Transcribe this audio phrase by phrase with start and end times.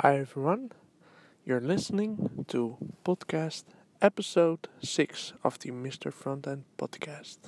[0.00, 0.70] Hi everyone,
[1.44, 3.64] you're listening to podcast
[4.00, 6.12] episode 6 of the Mr.
[6.14, 7.38] Frontend podcast.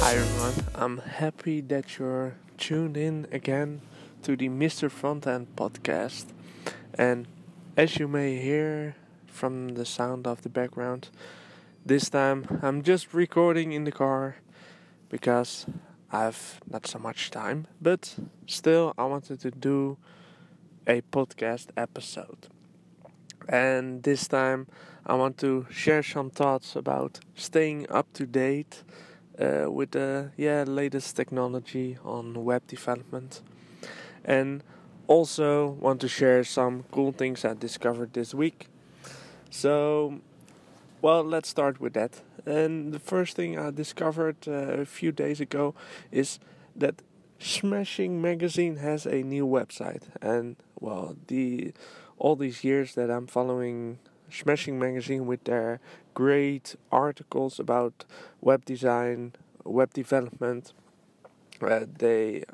[0.00, 3.80] Hi everyone, I'm happy that you're tuned in again
[4.22, 4.90] to the Mr.
[4.90, 6.26] Frontend podcast.
[6.94, 7.26] And
[7.74, 8.94] as you may hear
[9.26, 11.08] from the sound of the background,
[11.86, 14.36] this time I'm just recording in the car
[15.08, 15.64] because
[16.12, 18.14] I've not so much time, but
[18.46, 19.96] still I wanted to do
[20.86, 22.48] a podcast episode.
[23.48, 24.66] And this time
[25.06, 28.82] I want to share some thoughts about staying up to date
[29.40, 33.42] uh, with the yeah latest technology on web development,
[34.24, 34.62] and
[35.06, 38.68] also want to share some cool things I discovered this week.
[39.50, 40.20] So,
[41.02, 42.20] well, let's start with that.
[42.46, 45.74] And the first thing I discovered uh, a few days ago
[46.12, 46.38] is
[46.76, 47.02] that
[47.38, 51.72] Smashing Magazine has a new website, and well, the
[52.18, 53.98] all these years that I'm following
[54.30, 55.80] Smashing Magazine with their
[56.14, 58.04] great articles about
[58.40, 59.32] web design,
[59.64, 60.72] web development.
[61.60, 62.44] Uh, they,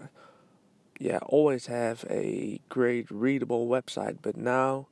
[0.98, 4.86] yeah, always have a great readable website, but now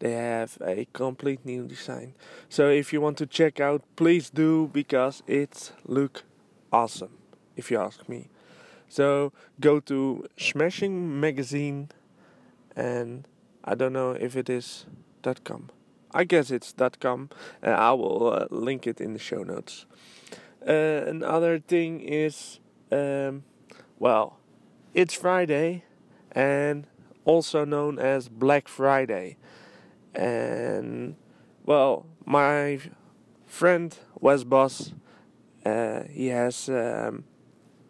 [0.00, 2.14] they have a complete new design.
[2.48, 6.24] So if you want to check out, please do because it look
[6.72, 7.16] awesome,
[7.56, 8.28] if you ask me.
[8.88, 11.88] So go to Smashing Magazine,
[12.76, 13.26] and
[13.64, 14.86] I don't know if it is
[15.22, 15.70] dot .com.
[16.14, 17.28] I guess it's .com.
[17.60, 19.84] Uh, I will uh, link it in the show notes.
[20.66, 20.70] Uh,
[21.06, 22.60] another thing is,
[22.92, 23.42] um,
[23.98, 24.38] well,
[24.94, 25.82] it's Friday,
[26.30, 26.86] and
[27.24, 29.36] also known as Black Friday,
[30.14, 31.16] and
[31.66, 32.78] well, my
[33.44, 34.94] friend Wes Bos,
[35.66, 37.24] uh, he has um,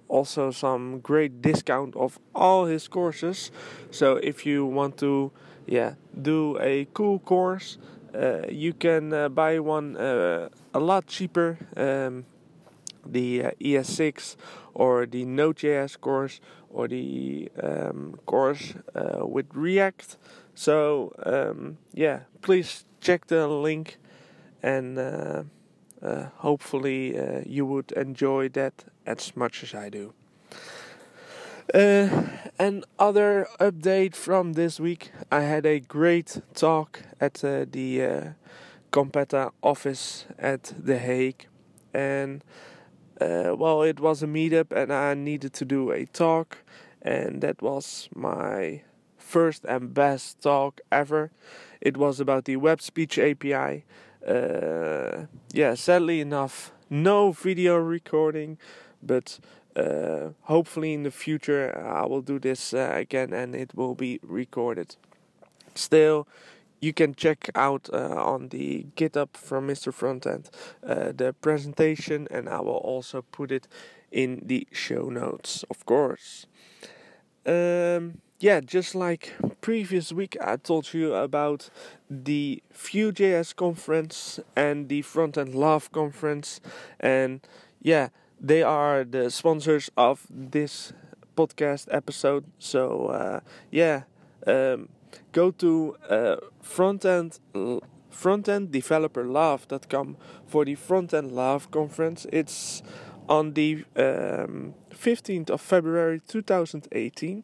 [0.09, 3.51] also some great discount of all his courses.
[3.91, 5.31] So if you want to,
[5.67, 7.79] yeah, do a cool course
[8.49, 11.59] you can uh, buy one uh, a lot cheaper.
[11.77, 12.27] Um,
[13.07, 14.37] the ES6
[14.73, 18.73] or the Node.js course or the um, course
[19.21, 20.17] with React.
[20.55, 23.99] So um, yeah, please check the link
[24.63, 25.43] and uh,
[26.03, 30.15] uh, hopefully uh, you would enjoy that as much as I do.
[31.73, 32.25] Uh,
[32.59, 35.11] an other update from this week.
[35.33, 38.21] I had a great talk at uh, the uh,
[38.93, 41.47] Competa office at The Hague,
[41.95, 42.45] and
[43.21, 46.59] uh, well, it was a meetup, and I needed to do a talk,
[47.01, 48.83] and that was my
[49.17, 51.31] first and best talk ever.
[51.81, 53.85] It was about the Web Speech API.
[54.27, 58.59] Uh, yeah, sadly enough, no video recording,
[59.03, 59.39] but
[59.77, 64.21] uh, hopefully in the future I will do this uh, again and it will be
[64.23, 64.97] recorded.
[65.75, 66.29] Still,
[66.81, 69.93] you can check out uh, on the GitHub from Mr.
[69.93, 70.51] Frontend
[70.87, 73.67] uh, the presentation, and I will also put it
[74.13, 76.47] in the show notes, of course.
[77.47, 81.71] Um, yeah, just like previous week, I told you about
[82.11, 86.61] the Vue.js conference and the Frontend Love conference,
[87.01, 87.41] and
[87.81, 88.09] yeah
[88.45, 90.93] they are the sponsors of this
[91.35, 92.45] podcast episode.
[92.59, 93.41] So uh,
[93.71, 94.03] yeah,
[94.47, 94.91] um,
[95.33, 97.41] go to uh, frontend
[98.13, 100.17] frontenddeveloperlove.com
[100.47, 102.27] for the Frontend Love conference.
[102.33, 102.81] It's
[103.29, 107.43] on the um, 15th of February 2018.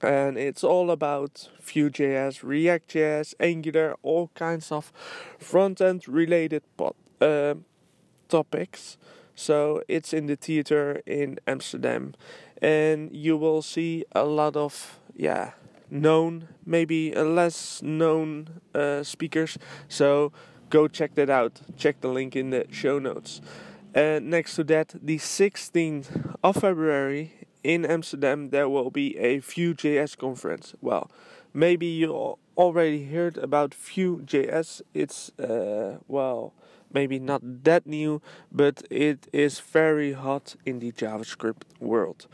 [0.00, 4.92] And it's all about Vue.js, React.js, Angular, all kinds of
[5.38, 7.54] front end related pod, uh,
[8.28, 8.98] topics.
[9.38, 12.14] So it's in the theater in Amsterdam,
[12.60, 15.52] and you will see a lot of yeah
[15.90, 19.56] known, maybe less known uh, speakers.
[19.88, 20.32] So
[20.70, 21.60] go check that out.
[21.76, 23.40] Check the link in the show notes.
[23.94, 30.18] And next to that, the 16th of February in Amsterdam, there will be a Vue.js
[30.18, 30.74] conference.
[30.80, 31.12] Well,
[31.54, 34.82] maybe you already heard about Vue.js.
[34.92, 36.52] It's uh, well
[36.92, 38.20] maybe not that new,
[38.50, 42.26] but it is very hot in the JavaScript world.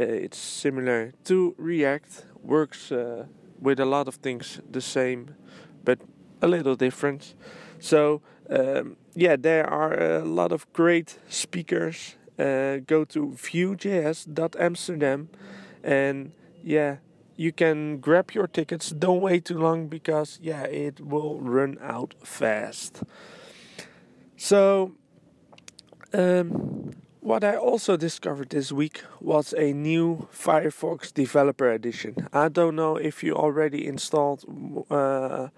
[0.00, 3.26] Uh, it's similar to React, works uh,
[3.60, 5.34] with a lot of things the same,
[5.84, 5.98] but
[6.40, 7.34] a little different.
[7.80, 12.16] So, um, yeah, there are a lot of great speakers.
[12.38, 15.28] Uh, go to vue.js.amsterdam
[15.82, 16.32] and
[16.62, 16.96] yeah
[17.38, 22.14] you can grab your tickets don't wait too long because yeah it will run out
[22.22, 23.02] fast
[24.36, 24.92] so
[26.12, 32.28] um, what I also discovered this week was a new Firefox Developer Edition.
[32.32, 34.44] I don't know if you already installed,
[34.90, 35.48] uh,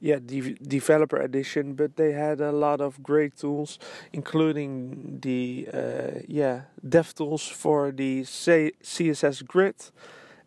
[0.00, 3.78] yeah, the Developer Edition, but they had a lot of great tools,
[4.12, 9.76] including the uh, yeah dev tools for the C- CSS Grid,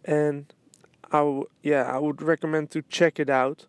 [0.03, 0.51] and
[1.15, 3.67] I w- yeah I would recommend to check it out.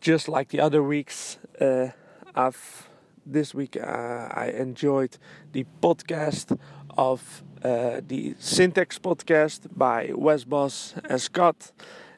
[0.00, 1.88] Just like the other weeks, uh,
[2.34, 2.88] I've
[3.26, 5.18] this week uh, I enjoyed
[5.52, 6.56] the podcast
[6.96, 11.72] of uh, the Syntax podcast by Wes Bos and Scott,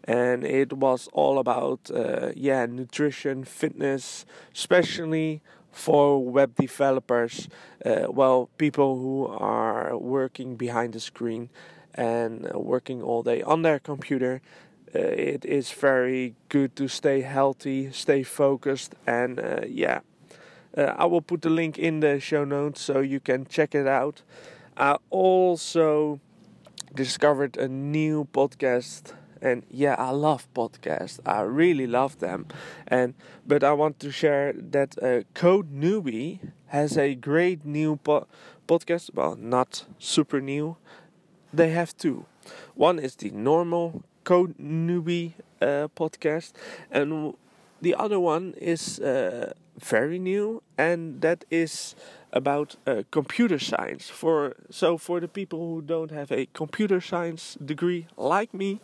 [0.05, 5.41] and it was all about uh, yeah nutrition, fitness, especially
[5.73, 7.49] for web developers.
[7.85, 11.49] Uh, well, people who are working behind the screen
[11.95, 14.41] and working all day on their computer.
[14.95, 20.01] Uh, it is very good to stay healthy, stay focused, and uh, yeah,
[20.77, 23.87] uh, I will put the link in the show notes so you can check it
[23.87, 24.23] out.
[24.77, 26.21] I also
[26.95, 29.13] discovered a new podcast
[29.43, 32.47] and yeah i love podcasts i really love them
[32.87, 33.15] and
[33.47, 38.27] but i want to share that uh, code newbie has a great new po-
[38.69, 40.77] podcast well not super new
[41.53, 42.25] they have two
[42.75, 46.53] one is the normal code newbie uh, podcast
[46.91, 47.35] and
[47.81, 51.95] the other one is uh, very new, and that is
[52.33, 54.09] about uh, computer science.
[54.09, 58.81] For so for the people who don't have a computer science degree like me,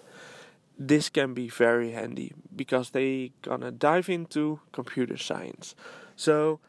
[0.79, 5.75] this can be very handy because they gonna dive into computer science.
[6.17, 6.61] So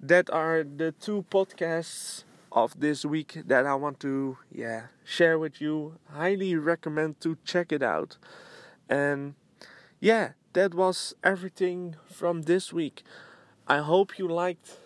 [0.00, 2.24] that are the two podcasts
[2.56, 5.98] of this week that I want to yeah share with you.
[6.10, 8.16] Highly recommend to check it out.
[8.88, 9.34] And
[10.00, 13.04] yeah, that was everything from this week.
[13.68, 14.78] I hope you liked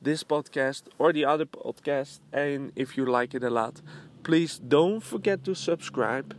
[0.00, 3.82] this podcast or the other podcast, and if you like it a lot,
[4.22, 6.34] please don't forget to subscribe.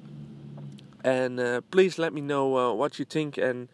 [1.04, 3.70] And uh, please let me know uh, what you think, and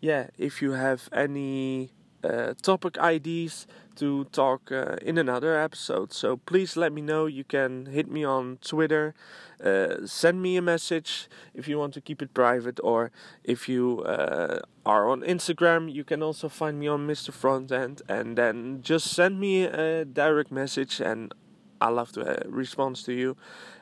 [0.00, 1.90] yeah, if you have any
[2.26, 6.12] uh, topic ideas to talk uh, in another episode.
[6.12, 7.26] So please let me know.
[7.26, 9.14] You can hit me on Twitter,
[9.64, 13.10] uh, send me a message if you want to keep it private, or
[13.42, 17.30] if you uh, are on Instagram, you can also find me on Mr.
[17.30, 21.32] Frontend, and then just send me a direct message, and
[21.80, 23.36] I love to uh, respond to you,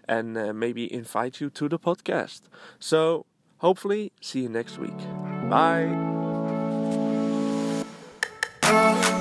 [0.09, 2.43] and maybe invite you to the podcast.
[2.79, 3.27] So
[3.59, 4.99] hopefully, see you next week.
[5.49, 6.14] Bye
[8.67, 9.14] oh.